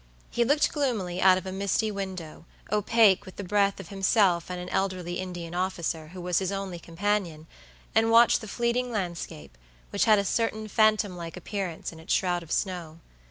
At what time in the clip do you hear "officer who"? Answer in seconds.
5.53-6.19